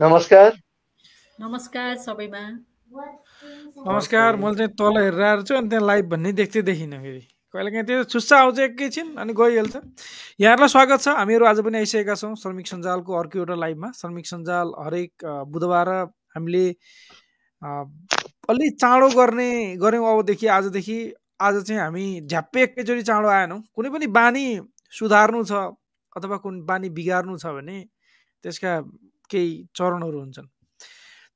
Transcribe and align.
नमस्कार। 0.00 0.50
नमस्कार 1.38 1.96
सबैमा। 2.00 2.40
नमस्कार 3.86 4.36
मैले 4.36 4.56
चाहिँ 4.56 4.72
तल 4.72 4.96
हेरेर 4.96 5.20
आएर 5.22 5.42
छु 5.44 5.54
अनि 5.54 5.68
त्यहाँ 5.68 5.86
लाइभ 5.86 6.04
भन्ने 6.08 6.32
देख्दै 6.32 6.62
देखिनँ 6.62 7.00
फेरि। 7.02 7.20
कहिले 7.54 7.70
काहीँ 7.70 7.84
त्यो 7.84 8.04
छुस्सा 8.08 8.38
आउँछ 8.40 8.58
एकैछिन 8.58 9.14
अनि 9.20 9.32
गइहाल्छ। 9.36 9.76
यहाँहरूलाई 10.40 10.68
स्वागत 10.68 11.00
छ। 11.04 11.08
हामीहरू 11.20 11.44
आज 11.46 11.60
पनि 11.60 11.78
आइसकेका 11.78 12.14
छौँ 12.16 12.34
श्रमिक 12.34 12.66
सञ्जालको 12.66 13.12
अर्को 13.12 13.38
एउटा 13.38 13.54
लाइभमा 13.60 13.90
श्रमिक 14.00 14.26
सञ्जाल 14.26 14.72
हरेक 14.80 15.12
बुधबार 15.52 15.88
हामीले 16.32 16.64
अलि 18.48 18.70
चाँडो 18.80 19.08
गर्ने 19.20 19.50
गऱ्यौँ 19.76 20.08
अबदेखि 20.16 20.46
आजदेखि। 20.48 20.98
आज 21.44 21.62
चाहिँ 21.68 21.80
हामी 21.80 22.06
झ्याप्पै 22.24 22.62
एकैचोटि 22.62 23.02
चाँडो 23.04 23.28
आएनौँ। 23.28 23.60
कुनै 23.76 23.90
पनि 23.92 24.06
बानी 24.16 24.46
सुधार्नु 24.96 25.44
छ 25.44 25.52
अथवा 26.16 26.36
कुनै 26.40 26.64
बानी 26.64 26.88
बिगार्नु 26.88 27.36
छ 27.36 27.52
भने 27.52 27.78
त्यसका 28.44 28.80
केही 29.30 29.50
चरणहरू 29.76 30.18
हुन्छन्। 30.20 30.48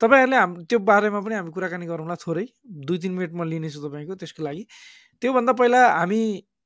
तपाईँहरूले 0.01 0.37
हाम 0.37 0.51
त्यो 0.69 0.79
बारेमा 0.79 1.19
पनि 1.23 1.35
हामी 1.35 1.51
कुराकानी 1.55 1.85
गरौँला 1.87 2.15
थोरै। 2.19 2.45
दुई 2.87 2.97
तिन 2.99 3.11
मिनट 3.15 3.31
म 3.33 3.43
लिनेछु 3.47 3.79
तपाईँको 3.87 4.15
त्यसको 4.19 4.43
लागि। 4.43 4.63
त्योभन्दा 5.21 5.53
पहिला 5.59 5.81
हामी 5.99 6.21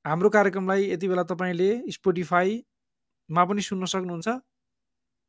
हाम्रो 0.06 0.30
कार्यक्रमलाई 0.30 0.82
यति 0.92 1.08
बेला 1.08 1.24
तपाईँले 1.30 1.70
स्पोटिफाईमा 1.94 3.44
पनि 3.46 3.62
सुन्न 3.62 3.86
सक्नुहुन्छ 3.86 4.28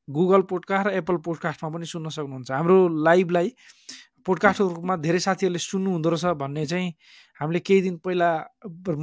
गुगल 0.08 0.42
पोडकास्ट 0.50 0.86
र 0.86 0.90
एप्पल 0.98 1.16
पोडकास्टमा 1.26 1.68
पनि 1.70 1.86
सुन्न 1.86 2.08
सक्नुहुन्छ। 2.08 2.50
हाम्रो 2.50 2.78
लाइभलाई 3.04 3.48
पोडकास्टको 4.26 4.68
रूपमा 4.68 4.96
धेरै 5.04 5.18
साथीहरूले 5.20 5.58
सुन्नु 5.58 5.90
हुँदो 5.90 6.08
रहेछ 6.10 6.36
भन्ने 6.42 6.64
चाहिँ 6.66 6.88
हामीले 7.40 7.60
केही 7.60 7.80
दिन 7.82 7.96
पहिला 8.04 8.28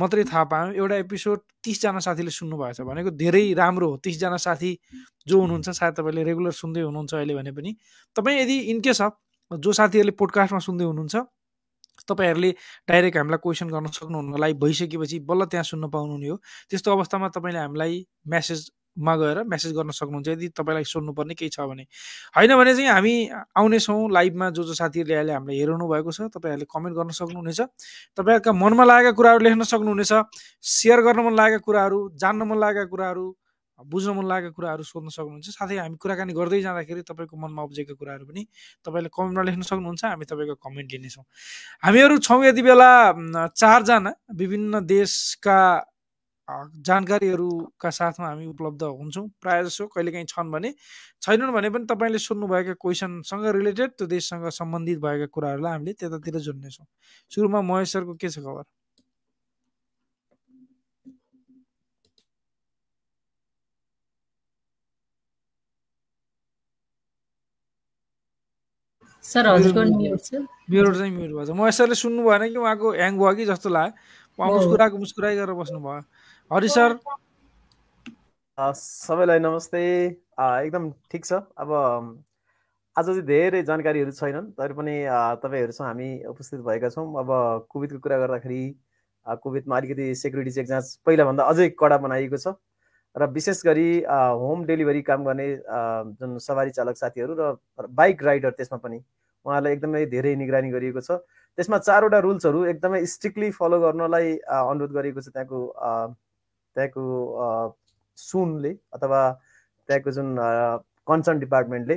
मात्रै 0.02 0.24
थाहा 0.24 0.44
पायौँ। 0.52 0.74
एउटा 0.78 0.96
एपिसोड 0.96 1.40
तिसजना 1.64 2.00
साथीले 2.08 2.32
सुन्नुभएको 2.32 2.74
छ 2.74 2.82
भनेको 2.90 3.12
धेरै 3.18 3.54
राम्रो 3.58 3.88
हो। 3.90 3.98
तिसजना 4.06 4.38
साथी 4.38 4.72
जो 5.28 5.36
हुनुहुन्छ 5.42 5.70
सायद 5.70 5.94
तपाईँले 6.00 6.24
रेगुलर 6.24 6.54
सुन्दै 6.54 6.82
हुनुहुन्छ 6.82 7.14
अहिले 7.14 7.34
भने 7.36 7.52
पनि। 7.58 7.72
तपाईँ 8.16 8.38
यदि 8.42 8.58
इनकेस 8.74 9.02
अफ 9.02 9.14
जो 9.52 9.72
साथीहरूले 9.74 10.14
पोडकास्टमा 10.22 10.60
सुन्दै 10.60 10.86
हुनुहुन्छ 10.86 11.16
तपाईँहरूले 12.08 12.52
डाइरेक्ट 12.90 13.18
हामीलाई 13.18 13.40
क्वेसन 13.44 13.68
गर्न 13.74 13.88
सक्नुहुन्न। 13.98 14.38
लाइभ 14.38 14.58
भइसकेपछि 14.64 15.18
बल्ल 15.26 15.46
त्यहाँ 15.52 15.66
सुन्न 15.66 15.90
पाउनुहुने 15.90 16.28
हो। 16.30 16.38
त्यस्तो 16.70 16.92
अवस्थामा 16.94 17.28
तपाईँले 17.36 17.60
हामीलाई 17.60 18.06
म्यासेज 18.28 18.60
मा 18.98 19.16
गएर 19.16 19.44
मेसेज 19.46 19.72
गर्न 19.78 19.92
सक्नुहुन्छ। 19.94 20.28
यदि 20.28 20.48
तपाईँलाई 20.58 20.84
सोध्नुपर्ने 20.84 21.34
केही 21.38 21.50
छ 21.50 21.60
भने। 21.70 21.84
होइन 22.36 22.52
भने 22.58 22.74
चाहिँ 22.76 22.90
हामी 22.90 23.14
आउनेछौँ 23.56 24.12
लाइभमा 24.12 24.50
जो 24.50 24.64
जो 24.64 24.74
साथीहरूले 24.74 25.16
अहिले 25.16 25.34
हामीलाई 25.34 25.58
हेराउनु 25.60 25.88
भएको 25.88 26.12
छ 26.12 26.22
तपाईँहरूले 26.34 26.66
कमेन्ट 26.66 26.96
गर्न 26.98 27.12
सक्नुहुनेछ। 27.14 27.62
तपाईँहरूका 28.18 28.52
मनमा 28.54 28.84
लागेका 28.86 29.12
कुराहरू 29.14 29.40
लेख्न 29.46 29.64
सक्नुहुनेछ। 29.64 30.14
सेयर 30.64 31.02
गर्न 31.02 31.20
मन 31.26 31.34
लागेका 31.36 31.62
कुराहरू 31.66 32.00
जान्न 32.18 32.42
मन 32.48 32.58
लागेका 32.58 32.86
कुराहरू 32.90 33.26
बुझ्न 33.80 34.10
मन 34.18 34.26
लागेका 34.26 34.58
कुराहरू 34.58 34.84
सोध्न 34.84 35.10
सक्नुहुन्छ। 35.14 35.54
साथै 35.54 35.78
हामी 35.78 35.98
कुराकानी 36.02 36.34
गर्दै 36.34 36.62
जाँदाखेरि 36.66 37.02
तपाईँको 37.06 37.38
मनमा 37.38 37.62
उब्जेका 37.62 37.94
कुराहरू 37.94 38.26
पनि 38.26 38.42
तपाईँले 38.82 39.10
कमेन्टमा 39.14 39.44
लेख्न 39.46 39.62
सक्नुहुन्छ। 39.62 40.04
हामी 40.04 40.26
तपाईँको 40.26 40.56
कमेन्ट 40.58 40.90
लिनेछौँ। 40.98 41.26
हामीहरू 41.86 42.18
छौँ 42.18 42.42
यति 42.46 42.62
बेला 42.66 42.90
चारजना 43.54 44.12
विभिन्न 44.34 44.82
देशका 44.82 45.60
जानकारीहरूका 46.48 47.90
साथमा 47.90 48.28
हामी 48.28 48.46
उपलब्ध 48.48 48.84
हुन्छौँ। 48.84 49.28
प्रायः 49.42 49.64
जसो 49.64 49.88
कहिलेकाहीँ 49.96 50.26
छन् 50.30 50.52
भने 50.52 50.74
छैनन् 51.22 51.52
भने 51.54 51.70
पनि 51.70 51.86
तपाईँले 51.92 52.20
सोध्नुभएका 52.20 52.74
क्वेसनसँग 52.82 53.46
रिलेटेड 53.56 53.92
त्यो 53.98 54.08
देशसँग 54.08 54.50
सम्बन्धित 54.60 55.00
भएका 55.04 55.26
कुराहरूलाई 55.36 55.72
हामीले 55.72 55.94
त्यतातिर 56.00 56.40
जोड्नेछौँ। 56.48 56.86
सुरुमा 57.32 57.62
महेश 57.62 57.94
सरको 57.94 58.14
के 58.16 58.30
छ 58.30 58.40
खबर? 58.40 58.64
सर 69.24 69.48
हजुरको 69.48 69.82
म्युट 69.98 70.20
छ। 70.24 70.34
म्युट 70.72 70.96
चाहिँ 70.96 71.12
म्युट 71.12 71.32
भएको 71.32 71.46
छ। 71.46 71.52
महेश 71.60 71.76
सरले 71.78 71.96
सुन्नु 71.96 72.24
भएन 72.24 72.48
कि 72.48 72.58
उहाँको 72.58 72.92
ह्याङ 72.96 73.18
भयो 73.20 73.34
कि 73.36 73.46
जस्तो 73.46 73.70
लाग्यो 73.70 73.92
मुस्कुराएको 74.40 74.98
मुस्कुराइ 74.98 75.36
गरेर 75.36 75.54
बस्नु 75.58 75.80
भयो 75.82 76.02
हरि 76.52 76.68
सर 76.70 76.94
सबैलाई 78.58 79.40
नमस्ते। 79.40 79.82
एकदम 80.38 80.90
ठिक 81.12 81.26
छ। 81.26 81.34
अब 81.58 81.72
आज 82.96 83.06
चाहिँ 83.06 83.22
धेरै 83.26 83.62
जानकारीहरू 83.64 84.12
छैनन् 84.12 84.52
तर 84.54 84.74
पनि 84.78 84.94
तपाईँहरूसँग 85.42 85.88
हामी 85.88 86.10
उपस्थित 86.30 86.60
भएका 86.70 86.90
छौँ। 86.90 87.08
अब 87.18 87.30
कोभिडको 87.70 88.00
कुरा 88.00 88.18
गर्दाखेरि 88.18 88.62
कोभिडमा 89.42 89.78
अलिकति 89.78 90.14
सेक्युरिटी 90.16 90.52
चेक 90.52 90.68
जाँच 90.68 90.96
पहिलाभन्दा 91.06 91.44
अझै 91.44 91.70
कडा 91.74 91.98
बनाइएको 92.06 92.38
छ। 92.38 92.54
र 93.16 93.26
विशेष 93.34 93.66
गरी 93.66 93.90
होम 94.06 94.66
डेलिभरी 94.66 95.02
काम 95.02 95.26
गर्ने 95.26 95.50
जुन 96.14 96.38
सवारी 96.46 96.72
चालक 96.78 96.98
साथीहरू 96.98 97.34
र 97.42 97.58
बाइक 97.90 98.24
राइडर 98.24 98.52
त्यसमा 98.54 98.78
पनि 98.86 99.02
उहाँहरूलाई 99.46 99.74
एकदमै 99.74 100.06
धेरै 100.14 100.36
निगरानी 100.36 100.70
गरिएको 100.72 101.02
छ। 101.02 101.20
त्यसमा 101.58 101.78
चारवटा 101.78 102.20
रुल्सहरू 102.26 102.64
एकदमै 102.74 103.06
स्ट्रिक्टली 103.14 103.50
फलो 103.52 103.80
गर्नलाई 103.82 104.36
अनुरोध 104.48 104.92
गरिएको 104.98 105.22
छ 105.22 105.30
त्यहाँको 105.34 105.60
त्यहाँको 106.76 107.04
सुनले 108.18 108.72
अथवा 108.94 109.22
त्यहाँको 109.90 110.12
जुन 110.12 110.36
कन्सर्न 111.08 111.40
डिपार्टमेन्टले। 111.40 111.96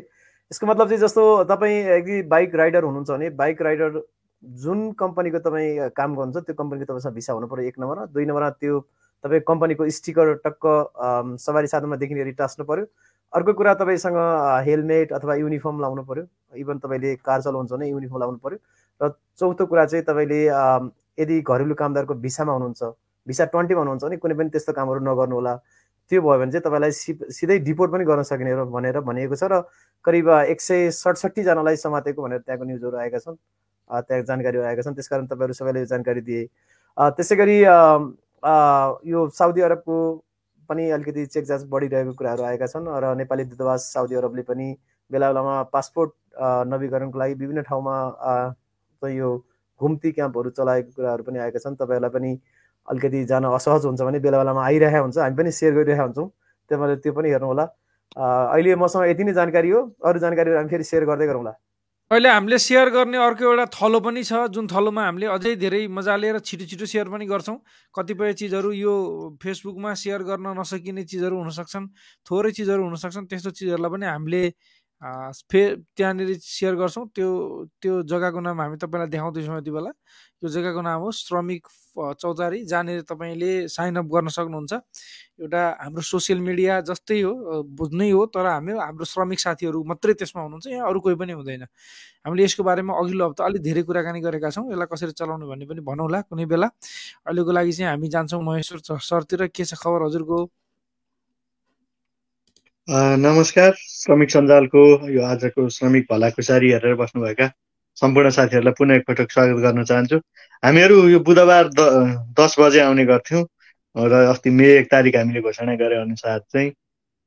यसको 0.50 0.66
मतलब 0.66 0.88
चाहिँ 0.88 1.00
जस्तो 1.00 1.22
तपाईँ 1.50 1.76
यदि 1.88 2.22
बाइक 2.30 2.54
राइडर 2.54 2.84
हुनुहुन्छ 2.84 3.10
भने 3.10 3.30
बाइक 3.42 3.62
राइडर 3.62 4.00
जुन 4.42 4.80
कम्पनीको 4.98 5.38
तपाईँ 5.38 5.90
काम 5.96 6.14
गर्नुहुन्छ 6.16 6.46
त्यो 6.46 6.54
कम्पनीको 6.58 6.92
तपाईँसँग 6.92 7.14
भिसा 7.14 7.32
हुनु 7.32 7.46
पऱ्यो 7.46 7.64
एक 7.68 7.78
नम्बरमा 7.78 8.06
दुई 8.14 8.24
नम्बरमा 8.24 8.50
त्यो 8.62 8.80
तपाईँ 9.24 9.40
कम्पनीको 9.46 9.88
स्टिकर 9.98 10.32
टक्क 10.46 10.66
सवारी 11.44 11.66
साधनमा 11.68 11.96
देखिने 12.02 12.32
टाँच्नु 12.32 12.64
पऱ्यो 12.64 12.84
अर्को 13.32 13.52
कुरा 13.54 13.74
तपाईँसँग 13.80 14.16
हेलमेट 14.66 15.12
अथवा 15.12 15.34
युनिफर्म 15.36 15.80
लाउनु 15.80 16.02
पऱ्यो 16.04 16.24
इभन 16.56 16.78
तपाईँले 16.78 17.14
कार 17.24 17.40
चलाउनुहुन्छ 17.42 17.72
भने 17.72 17.88
युनिफर्म 17.88 18.20
लाउनु 18.20 18.38
पऱ्यो 18.44 18.58
र 19.00 19.12
चौथो 19.38 19.66
कुरा 19.66 19.84
चाहिँ 19.86 20.04
तपाईँले 20.04 20.40
यदि 21.18 21.40
घरेलु 21.40 21.74
कामदारको 21.74 22.14
भिसामा 22.24 22.52
हुनुहुन्छ 22.52 22.82
भिसा 23.26 23.44
ट्वेन्टीमा 23.52 23.80
हुनुहुन्छ 23.80 24.04
भने 24.04 24.16
कुनै 24.16 24.34
पनि 24.34 24.50
त्यस्तो 24.50 24.72
कामहरू 24.72 25.00
नगर्नु 25.06 25.34
होला 25.34 25.54
त्यो 26.10 26.20
भयो 26.22 26.38
भने 26.38 26.50
चाहिँ 26.52 26.64
तपाईँलाई 26.66 26.90
सि 26.90 27.12
सिधै 27.38 27.58
डिपोर्ट 27.70 27.92
पनि 27.92 28.04
गर्न 28.04 28.22
सकिने 28.26 28.54
भनेर 28.74 29.00
भनिएको 29.06 29.36
छ 29.36 29.44
र 29.52 29.62
करिब 30.04 30.28
एक 30.50 30.60
सय 30.60 30.90
सडसठीजनालाई 30.90 31.76
समातेको 31.76 32.22
भनेर 32.22 32.38
त्यहाँको 32.42 32.64
न्युजहरू 32.64 32.96
आएका 32.96 33.18
छन्। 33.18 33.36
त्यहाँ 33.90 34.22
जानकारीहरू 34.26 34.66
आएका 34.66 34.82
छन्। 34.82 34.94
त्यसकारण 34.94 35.26
तपाईँहरू 35.30 35.54
सबैले 35.54 35.84
जानकारी 35.86 36.20
दिए। 36.26 36.42
त्यसै 36.98 37.36
गरी 37.36 37.58
यो 39.10 39.28
साउदी 39.38 39.60
अरबको 39.60 39.96
पनि 40.70 40.88
अलिकति 40.96 41.26
चेक 41.26 41.44
जाँच 41.44 41.64
बढिरहेको 41.70 42.12
कुराहरू 42.14 42.42
आएका 42.50 42.66
छन् 42.72 42.88
र 43.02 43.14
नेपाली 43.18 43.44
दूतावास 43.50 43.92
साउदी 43.92 44.14
अरबले 44.22 44.42
पनि 44.48 44.66
बेला 45.10 45.28
बेलामा 45.32 45.54
पासपोर्ट 45.74 46.12
नवीकरणको 46.72 47.18
लागि 47.18 47.34
विभिन्न 47.34 47.62
ठाउँमा 47.68 47.94
यो 49.02 49.30
घुम्ती 49.80 50.10
क्याम्पहरू 50.12 50.50
चलाएको 50.58 50.90
कुराहरू 50.96 51.22
पनि 51.24 51.38
आएका 51.38 51.58
छन्। 51.58 51.74
तपाईँहरूलाई 51.80 52.10
पनि 52.16 52.30
अलिकति 52.88 53.24
जान 53.30 53.44
असहज 53.44 53.84
हुन्छ 53.86 54.00
भने 54.02 54.18
बेला 54.20 54.38
बेलामा 54.38 54.64
आइरहेको 54.64 55.02
हुन्छ। 55.04 55.18
हामी 55.18 55.36
पनि 55.36 55.50
सेयर 55.58 55.72
गरिरहेका 55.74 56.04
हुन्छौँ। 56.04 56.28
त्यही 56.70 56.80
भएर 56.82 56.96
त्यो 57.02 57.12
पनि 57.12 57.28
हेर्नु 57.30 57.46
होला 57.46 57.64
अहिले 58.54 58.74
मसँग 58.76 59.08
यति 59.10 59.24
नै 59.24 59.32
जानकारी 59.32 59.70
हो। 59.70 59.80
अरू 60.04 60.18
जानकारीहरू 60.20 60.58
हामी 60.58 60.70
फेरि 60.70 60.84
सेयर 60.84 61.04
गर्दै 61.10 61.26
गरौँला। 61.26 61.52
अहिले 62.10 62.28
हामीले 62.28 62.58
सेयर 62.58 62.88
गर्ने 62.90 63.18
अर्को 63.22 63.44
एउटा 63.46 63.64
थलो 63.70 63.98
पनि 64.02 64.22
छ 64.26 64.38
जुन 64.50 64.66
थलोमा 64.66 65.02
हामीले 65.04 65.26
अझै 65.30 65.54
धेरै 65.62 65.82
मजाले 65.94 66.32
र 66.34 66.38
छिटो 66.42 66.66
छिटो 66.66 66.86
सेयर 66.92 67.06
पनि 67.06 67.26
गर्छौँ। 67.30 67.54
कतिपय 67.94 68.32
चिजहरू 68.34 68.70
यो 68.74 68.94
फेसबुकमा 69.38 69.94
सेयर 69.94 70.22
गर्न 70.26 70.46
नसकिने 70.58 71.04
चिजहरू 71.06 71.38
हुनसक्छन् 71.38 71.86
थोरै 72.26 72.50
चिजहरू 72.50 72.82
हुनसक्छन् 72.82 73.30
त्यस्तो 73.30 73.50
चिजहरूलाई 73.54 73.90
पनि 73.94 74.06
हामीले 74.10 74.42
फे 75.02 75.60
त्यहाँनिर 75.96 76.36
सेयर 76.44 76.74
गर्छौँ। 76.76 77.06
त्यो 77.16 77.28
त्यो 77.82 78.02
जग्गाको 78.04 78.40
नाम 78.40 78.60
हामी 78.60 78.76
तपाईँलाई 78.76 79.08
देखाउँदैछौँ 79.08 79.56
यति 79.58 79.70
बेला। 79.70 79.90
यो 80.44 80.48
जग्गाको 80.48 80.80
नाम 80.80 81.00
हो 81.00 81.10
श्रमिक 81.12 81.66
चौतारी 82.20 82.64
जहाँनिर 82.64 83.00
तपाईँले 83.08 83.68
साइन 83.68 83.96
अप 83.96 84.06
गर्न 84.12 84.28
सक्नुहुन्छ। 84.28 84.72
एउटा 85.40 85.62
हाम्रो 85.80 86.02
सोसियल 86.04 86.40
मिडिया 86.40 86.80
जस्तै 86.84 87.20
हो 87.20 87.62
बुझ्नै 87.80 88.10
हो 88.10 88.26
तर 88.28 88.46
हामी 88.46 88.72
हाम्रो 88.76 89.04
श्रमिक 89.04 89.40
साथीहरू 89.40 89.84
मात्रै 89.88 90.14
त्यसमा 90.20 90.42
हुनुहुन्छ 90.42 90.66
यहाँ 90.68 90.88
अरू 90.88 91.00
कोही 91.00 91.16
पनि 91.16 91.32
हुँदैन। 91.32 91.64
हामीले 92.26 92.44
यसको 92.44 92.62
बारेमा 92.62 92.92
अघिल्लो 93.00 93.28
हप्ता 93.28 93.44
अलिक 93.44 93.62
धेरै 93.62 93.82
कुराकानी 93.88 94.20
गरेका 94.20 94.50
छौँ। 94.52 94.68
यसलाई 94.68 94.88
कसरी 94.92 95.12
चलाउने 95.16 95.46
भन्ने 95.48 95.64
पनि 95.64 95.80
भनौँला 95.80 96.20
कुनै 96.28 96.44
बेला। 96.44 96.68
अहिलेको 97.24 97.52
लागि 97.56 97.72
चाहिँ 97.72 97.90
हामी 97.90 98.08
जान्छौँ 98.08 98.42
महेश्वर 98.44 99.00
सरतिर। 99.00 99.46
के 99.48 99.64
छ 99.64 99.74
खबर 99.80 100.04
हजुरको? 100.04 100.38
नमस्कार 102.88 103.74
श्रमिक 103.78 104.30
सञ्जालको 104.30 104.82
यो 105.08 105.22
आजको 105.22 105.68
श्रमिक 105.70 106.06
भलाकुसारी 106.10 106.70
हेरेर 106.72 106.94
बस्नुभएका 106.96 107.46
सम्पूर्ण 107.96 108.30
साथीहरूलाई 108.30 108.72
पुनः 108.78 108.94
एकपटक 108.94 109.30
स्वागत 109.32 109.60
गर्न 109.62 109.84
चाहन्छु। 109.84 110.18
हामीहरू 110.62 110.96
यो 111.08 111.20
बुधबार 111.20 111.68
द 111.70 111.80
दस 112.40 112.56
बजे 112.60 112.80
आउने 112.80 113.04
गर्थ्यौँ 113.06 113.44
र 113.96 114.22
अस्ति 114.30 114.50
मे 114.50 114.66
एक 114.78 114.90
तारिक 114.90 115.16
हामीले 115.16 115.40
घोषणा 115.40 115.74
गरे 115.82 115.96
अनुसार 115.96 116.38
चाहिँ 116.52 116.72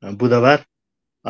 बुधबार 0.02 0.64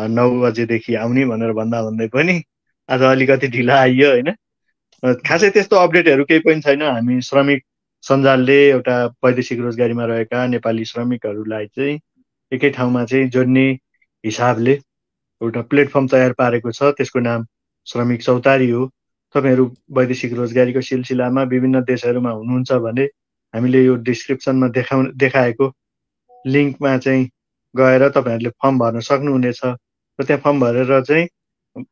नौ 0.08 0.28
बजेदेखि 0.40 0.94
आउने 1.04 1.24
भनेर 1.26 1.52
भन्दा 1.52 1.82
भन्दै 1.82 2.08
पनि 2.16 2.40
आज 2.88 3.02
अलिकति 3.12 3.48
ढिला 3.54 3.80
आइयो 3.80 4.10
होइन। 4.10 4.34
खासै 5.22 5.50
त्यस्तो 5.50 5.76
अपडेटहरू 5.76 6.24
केही 6.24 6.40
पनि 6.48 6.60
छैन। 6.60 6.82
हामी 6.82 7.20
श्रमिक 7.22 7.64
सञ्जालले 8.04 8.58
एउटा 8.68 8.98
वैदेशिक 9.24 9.60
रोजगारीमा 9.60 10.04
रहेका 10.06 10.46
नेपाली 10.58 10.84
श्रमिकहरूलाई 10.92 11.66
चाहिँ 11.76 11.98
एकै 12.52 12.70
ठाउँमा 12.76 13.04
चाहिँ 13.04 13.28
जोड्ने 13.30 13.66
हिसाबले 14.24 14.72
एउटा 15.40 15.62
प्लेटफर्म 15.70 16.06
तयार 16.08 16.32
पारेको 16.38 16.72
छ। 16.72 16.90
त्यसको 16.98 17.20
नाम 17.20 17.46
श्रमिक 17.86 18.22
चौतारी 18.22 18.70
हो। 18.70 18.82
तपाईँहरू 19.34 19.64
वैदेशिक 19.98 20.32
रोजगारीको 20.32 20.80
सिलसिलामा 20.88 21.42
विभिन्न 21.52 21.80
देशहरूमा 21.84 22.30
हुनुहुन्छ 22.30 22.72
भने 22.86 23.04
हामीले 23.54 23.84
यो 23.84 23.94
डिस्क्रिप्सनमा 24.08 24.68
देखाउ 24.78 25.02
देखाएको 25.22 25.66
लिङ्कमा 26.46 26.96
चाहिँ 26.98 27.28
गएर 27.74 28.08
तपाईँहरूले 28.16 28.50
फर्म 28.62 28.78
भर्न 28.78 29.00
सक्नुहुनेछ। 29.08 29.60
र 30.18 30.24
त्यहाँ 30.24 30.40
फर्म 30.44 30.60
भरेर 30.60 31.00
चाहिँ 31.02 31.26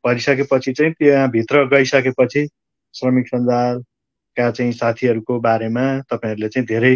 भरिसकेपछि 0.07 0.73
चाहिँ 0.73 0.93
त्यहाँभित्र 0.99 1.65
गइसकेपछि 1.69 2.47
श्रमिक 2.95 3.29
सञ्जालका 3.29 4.51
चाहिँ 4.51 4.73
साथीहरूको 4.73 5.39
बारेमा 5.41 5.87
तपाईँहरूले 6.11 6.49
चाहिँ 6.49 6.67
धेरै 6.67 6.95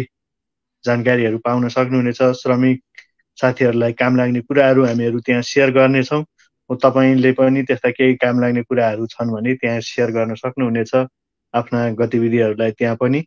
जानकारीहरू 0.85 1.37
पाउन 1.45 1.67
सक्नुहुनेछ। 1.69 2.21
श्रमिक 2.41 2.81
साथीहरूलाई 3.37 3.93
काम 3.93 4.17
लाग्ने 4.17 4.41
कुराहरू 4.41 4.85
हामीहरू 4.85 5.19
त्यहाँ 5.25 5.41
सेयर 5.41 5.71
गर्नेछौँ। 5.71 6.23
तपाईँले 6.69 7.31
पनि 7.31 7.61
त्यस्ता 7.63 7.89
केही 7.89 8.15
काम 8.21 8.39
लाग्ने 8.41 8.61
कुराहरू 8.63 9.05
छन् 9.07 9.31
भने 9.31 9.53
त्यहाँ 9.55 9.79
सेयर 9.81 10.11
गर्न 10.11 10.35
सक्नुहुनेछ 10.35 10.95
आफ्ना 11.53 11.89
गतिविधिहरूलाई 11.99 12.71
त्यहाँ 12.71 12.95
पनि। 13.01 13.21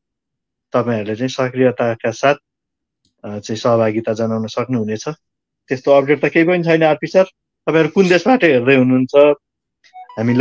तपाईँहरूले 0.75 1.17
चाहिँ 1.17 1.29
सक्रियताका 1.29 2.11
साथ 2.11 2.35
चाहिँ 3.25 3.57
सहभागिता 3.57 4.13
जनाउन 4.13 4.47
सक्नुहुनेछ। 4.47 5.05
त्यस्तो 5.71 5.91
अपडेट 5.93 6.19
त 6.25 6.29
केही 6.35 6.47
पनि 6.47 6.63
छैन 6.65 6.83
आरपी 6.85 7.07
सर 7.07 7.25
तपाईँहरू 7.67 7.89
कुन 7.95 8.09
देशबाट 8.09 8.45
हेर्दै 8.45 8.77
हुनुहुन्छ? 8.77 9.15
हामीलाई 10.19 10.39